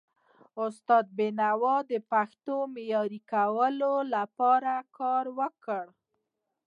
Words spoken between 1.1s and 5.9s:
بینوا د پښتو د معیاري کولو لپاره کار وکړ.